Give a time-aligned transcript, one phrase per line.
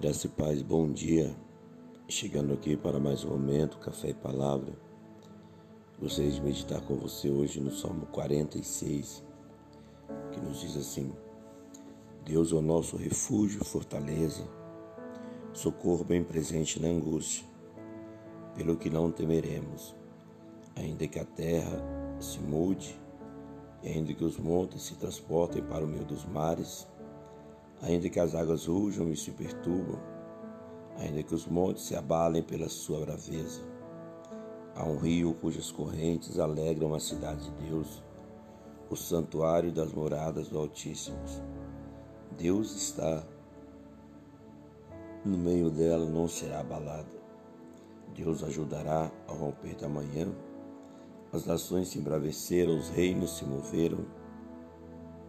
[0.00, 1.34] Graça e paz, bom dia.
[2.08, 4.72] Chegando aqui para mais um momento, café e palavra.
[5.98, 9.24] Gostaria de meditar com você hoje no Salmo 46,
[10.30, 11.12] que nos diz assim:
[12.24, 14.44] Deus é o nosso refúgio, fortaleza,
[15.52, 17.44] socorro bem presente na angústia,
[18.54, 19.96] pelo que não temeremos,
[20.76, 21.82] ainda que a terra
[22.20, 22.96] se mude,
[23.82, 26.86] ainda que os montes se transportem para o meio dos mares,
[27.82, 30.00] ainda que as águas rujam e se perturbam,
[30.98, 33.62] ainda que os montes se abalem pela sua braveza.
[34.74, 38.02] Há um rio cujas correntes alegram a cidade de Deus,
[38.90, 41.18] o santuário das moradas do Altíssimo.
[42.36, 43.24] Deus está
[45.24, 47.18] no meio dela, não será abalada.
[48.14, 50.28] Deus ajudará ao romper da manhã.
[51.32, 54.06] As nações se embraveceram, os reinos se moveram.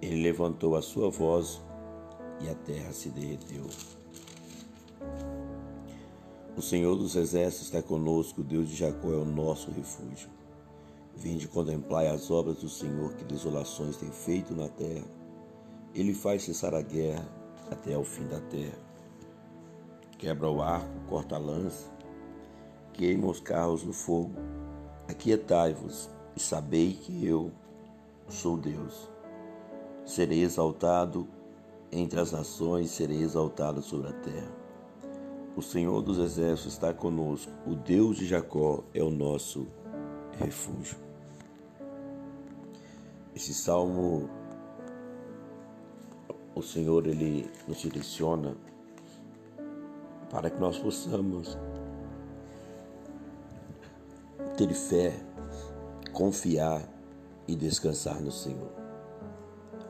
[0.00, 1.60] Ele levantou a sua voz
[2.42, 3.66] e a terra se derreteu.
[6.56, 10.28] O Senhor dos Exércitos está conosco, o Deus de Jacó é o nosso refúgio.
[11.16, 15.04] Vinde contemplar as obras do Senhor que desolações tem feito na terra.
[15.94, 17.26] Ele faz cessar a guerra
[17.70, 18.78] até ao fim da terra.
[20.18, 21.90] Quebra o arco, corta a lança,
[22.92, 24.32] queima os carros no fogo.
[25.08, 27.50] Aquietai-vos e sabei que eu
[28.28, 29.10] sou Deus.
[30.04, 31.26] Serei exaltado
[31.92, 34.50] entre as nações serei exaltado sobre a terra.
[35.54, 39.68] O Senhor dos Exércitos está conosco, o Deus de Jacó é o nosso
[40.38, 40.96] refúgio.
[43.36, 44.30] Esse salmo,
[46.54, 48.56] o Senhor ele nos direciona
[50.30, 51.58] para que nós possamos
[54.56, 55.12] ter fé,
[56.12, 56.82] confiar
[57.46, 58.72] e descansar no Senhor.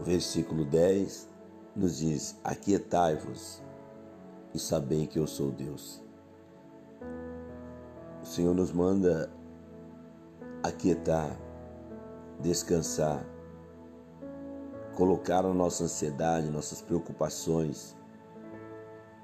[0.00, 1.33] O versículo 10
[1.74, 3.62] nos diz: Aquietai-vos
[4.54, 6.02] e sabei que eu sou Deus.
[8.22, 9.30] O Senhor nos manda
[10.62, 11.36] aquietar,
[12.40, 13.24] descansar,
[14.94, 17.96] colocar a nossa ansiedade, nossas preocupações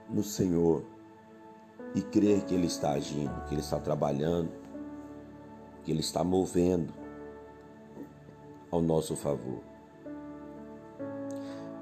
[0.08, 0.84] no Senhor
[1.94, 4.50] e crer que Ele está agindo, que Ele está trabalhando,
[5.82, 6.92] que Ele está movendo
[8.70, 9.69] ao nosso favor.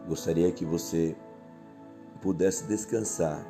[0.09, 1.15] Gostaria que você
[2.23, 3.47] pudesse descansar,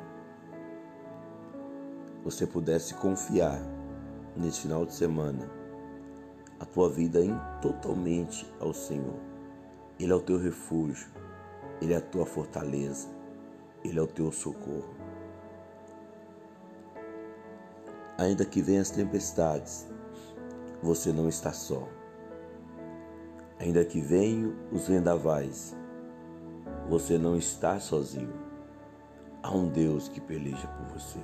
[2.21, 3.61] você pudesse confiar
[4.35, 5.49] nesse final de semana
[6.59, 9.15] a tua vida em totalmente ao Senhor.
[9.97, 11.07] Ele é o teu refúgio,
[11.81, 13.07] ele é a tua fortaleza,
[13.81, 14.93] ele é o teu socorro.
[18.17, 19.87] Ainda que venham as tempestades,
[20.83, 21.87] você não está só.
[23.59, 25.78] Ainda que venham os vendavais,
[26.89, 28.33] você não está sozinho.
[29.43, 31.19] Há um Deus que peleja por você.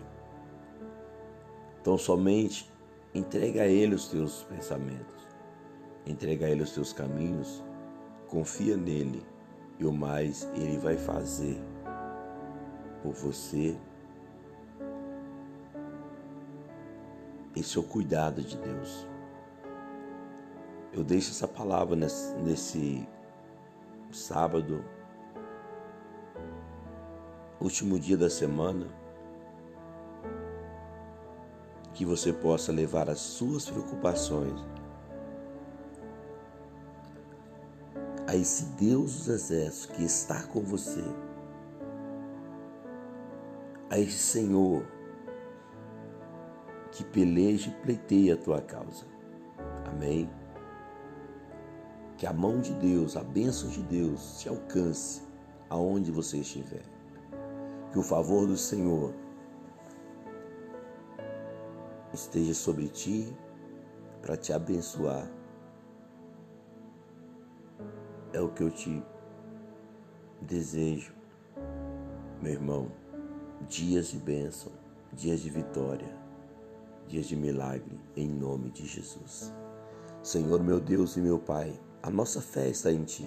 [1.81, 2.71] Então somente
[3.15, 5.27] entrega a Ele os teus pensamentos,
[6.05, 7.63] entrega a Ele os teus caminhos,
[8.29, 9.25] confia nele
[9.79, 11.59] e o mais Ele vai fazer
[13.01, 13.75] por você.
[17.55, 19.07] Esse é o cuidado de Deus.
[20.93, 23.07] Eu deixo essa palavra nesse, nesse
[24.11, 24.83] sábado
[27.59, 28.87] último dia da semana,
[31.93, 34.59] que você possa levar as suas preocupações
[38.27, 41.03] a esse Deus dos exércitos que está com você,
[43.89, 44.85] a esse Senhor
[46.91, 49.05] que peleja e pleiteia a tua causa.
[49.85, 50.29] Amém?
[52.17, 55.21] Que a mão de Deus, a bênção de Deus te alcance
[55.69, 56.95] aonde você estiver
[57.95, 59.13] que o favor do Senhor
[62.11, 63.33] esteja sobre ti
[64.21, 65.31] para te abençoar.
[68.33, 69.01] É o que eu te
[70.41, 71.15] desejo,
[72.41, 72.91] meu irmão.
[73.69, 74.73] Dias de bênção,
[75.13, 76.13] dias de vitória,
[77.07, 79.53] dias de milagre, em nome de Jesus.
[80.21, 83.25] Senhor, meu Deus e meu Pai, a nossa fé está em Ti,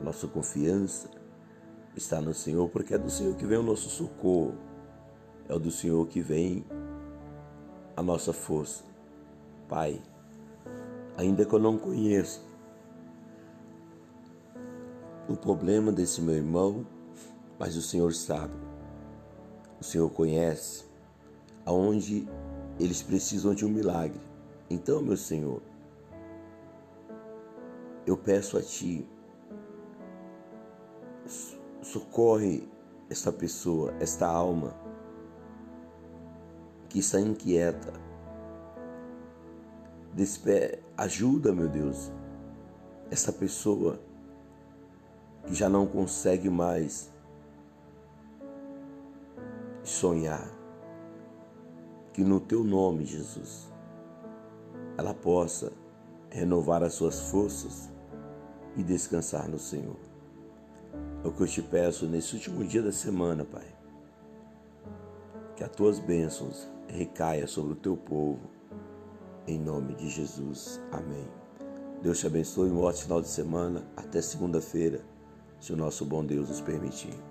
[0.00, 1.19] a nossa confiança
[2.00, 4.54] está no Senhor, porque é do Senhor que vem o nosso socorro,
[5.48, 6.64] é do Senhor que vem
[7.96, 8.82] a nossa força.
[9.68, 10.00] Pai,
[11.16, 12.40] ainda que eu não conheça
[15.28, 16.86] o problema desse meu irmão,
[17.58, 18.54] mas o Senhor sabe,
[19.78, 20.84] o Senhor conhece
[21.66, 22.26] aonde
[22.78, 24.20] eles precisam de um milagre.
[24.70, 25.60] Então, meu Senhor,
[28.06, 29.06] eu peço a Ti
[31.90, 32.68] socorre
[33.08, 34.72] esta pessoa, esta alma
[36.88, 37.92] que está inquieta.
[40.14, 42.12] Despe ajuda, meu Deus,
[43.10, 44.00] essa pessoa
[45.46, 47.12] que já não consegue mais
[49.82, 50.48] sonhar.
[52.12, 53.68] Que no teu nome, Jesus,
[54.96, 55.72] ela possa
[56.28, 57.90] renovar as suas forças
[58.76, 60.09] e descansar no Senhor.
[61.22, 63.66] É o que eu te peço nesse último dia da semana, Pai.
[65.54, 68.50] Que as tuas bênçãos recaia sobre o teu povo.
[69.46, 70.80] Em nome de Jesus.
[70.90, 71.28] Amém.
[72.02, 72.70] Deus te abençoe.
[72.70, 73.84] Um ótimo final de semana.
[73.96, 75.04] Até segunda-feira,
[75.60, 77.29] se o nosso bom Deus nos permitir.